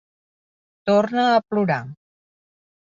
Torna 0.91 1.27
a 1.35 1.45
plorar. 1.51 1.81